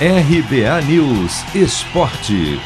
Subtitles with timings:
[0.00, 2.58] RBA News Esporte.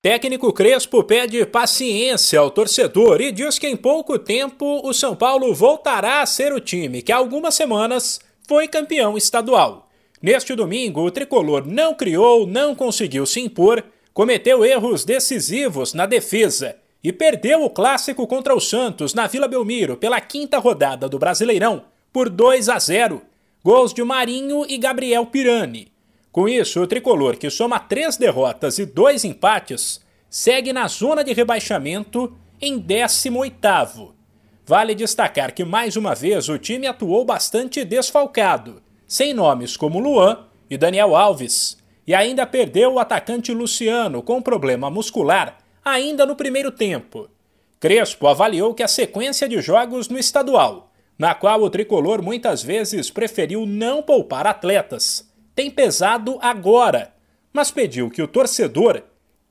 [0.00, 5.52] Técnico Crespo pede paciência ao torcedor e diz que em pouco tempo o São Paulo
[5.52, 9.90] voltará a ser o time que há algumas semanas foi campeão estadual.
[10.22, 13.82] Neste domingo, o tricolor não criou, não conseguiu se impor,
[14.12, 19.96] cometeu erros decisivos na defesa e perdeu o clássico contra o Santos na Vila Belmiro
[19.96, 23.20] pela quinta rodada do Brasileirão por 2 a 0
[23.64, 25.88] gols de Marinho e Gabriel Pirani.
[26.30, 31.32] Com isso, o tricolor, que soma três derrotas e dois empates, segue na zona de
[31.32, 34.14] rebaixamento em 18.
[34.66, 40.44] Vale destacar que mais uma vez o time atuou bastante desfalcado, sem nomes como Luan
[40.68, 46.70] e Daniel Alves, e ainda perdeu o atacante Luciano com problema muscular ainda no primeiro
[46.70, 47.30] tempo.
[47.80, 53.10] Crespo avaliou que a sequência de jogos no estadual na qual o tricolor muitas vezes
[53.10, 57.12] preferiu não poupar atletas, tem pesado agora,
[57.52, 59.02] mas pediu que o torcedor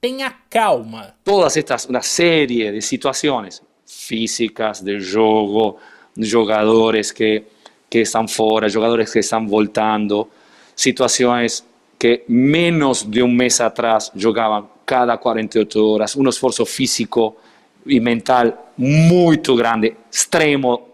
[0.01, 1.15] tenha calma.
[1.23, 5.77] Todas estas, uma série de situações físicas, de jogo,
[6.17, 7.43] jogadores que,
[7.89, 10.27] que estão fora, jogadores que estão voltando,
[10.75, 11.65] situações
[11.97, 17.37] que menos de um mês atrás jogavam cada 48 horas, um esforço físico
[17.85, 20.92] e mental muito grande, extremo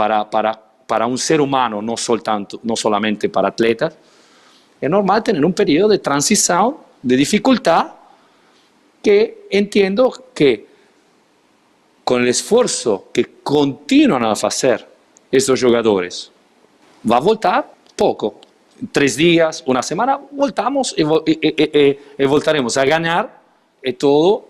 [0.00, 3.94] para, para, para un ser humano, no, soltanto, no solamente para atletas,
[4.80, 7.88] es normal tener un periodo de transición, de dificultad,
[9.02, 10.66] que entiendo que
[12.02, 14.88] con el esfuerzo que continúan a hacer
[15.30, 16.32] estos jugadores,
[17.04, 18.40] va a voltar poco.
[18.90, 23.38] Tres días, una semana, voltamos y, y, y, y voltaremos a ganar
[23.84, 24.48] y todo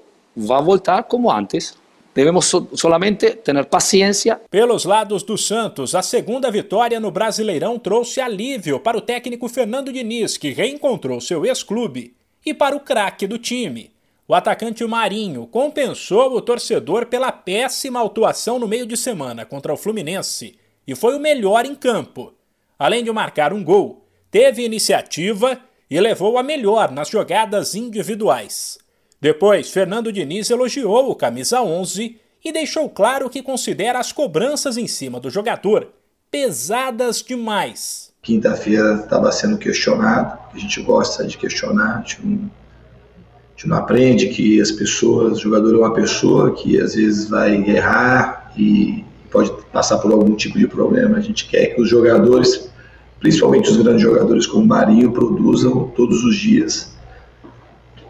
[0.48, 1.76] va a voltar como antes.
[2.20, 4.38] Devemos so solamente ter paciência.
[4.50, 9.90] Pelos lados do Santos, a segunda vitória no Brasileirão trouxe alívio para o técnico Fernando
[9.90, 13.90] Diniz, que reencontrou seu ex-clube, e para o craque do time.
[14.28, 19.76] O atacante Marinho compensou o torcedor pela péssima atuação no meio de semana contra o
[19.78, 22.34] Fluminense e foi o melhor em campo.
[22.78, 25.58] Além de marcar um gol, teve iniciativa
[25.90, 28.76] e levou a melhor nas jogadas individuais.
[29.20, 34.86] Depois, Fernando Diniz elogiou o camisa 11 e deixou claro que considera as cobranças em
[34.86, 35.88] cima do jogador
[36.30, 38.12] pesadas demais.
[38.22, 43.76] Quinta-feira estava sendo questionado, a gente gosta de questionar, a gente, não, a gente não
[43.76, 49.04] aprende que as pessoas, o jogador é uma pessoa que às vezes vai errar e
[49.30, 51.18] pode passar por algum tipo de problema.
[51.18, 52.70] A gente quer que os jogadores,
[53.18, 56.94] principalmente os grandes jogadores como Marinho, produzam todos os dias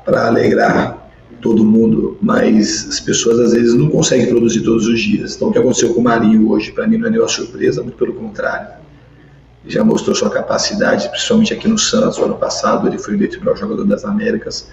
[0.04, 0.99] para alegrar
[1.40, 5.36] todo mundo, mas as pessoas às vezes não conseguem produzir todos os dias.
[5.36, 7.96] Então, o que aconteceu com o Marinho hoje, para mim, não é nenhuma surpresa, muito
[7.96, 8.80] pelo contrário.
[9.64, 13.38] Ele já mostrou sua capacidade, principalmente aqui no Santos, no ano passado, ele foi eleito
[13.38, 14.70] melhor jogador das Américas.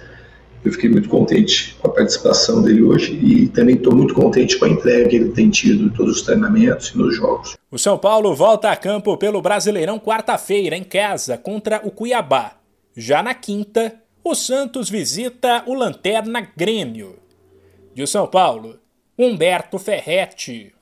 [0.64, 4.64] Eu fiquei muito contente com a participação dele hoje e também estou muito contente com
[4.64, 7.56] a entrega que ele tem tido em todos os treinamentos e nos jogos.
[7.70, 12.52] O São Paulo volta a campo pelo Brasileirão quarta-feira, em casa, contra o Cuiabá.
[12.96, 13.94] Já na quinta,
[14.28, 17.18] o Santos visita o Lanterna Grêmio.
[17.94, 18.78] De São Paulo,
[19.18, 20.74] Humberto Ferretti.